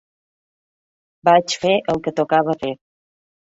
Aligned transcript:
Vaig 1.29 1.55
fer 1.67 1.75
el 1.95 2.01
que 2.09 2.15
tocava 2.23 2.57
fer. 2.65 2.73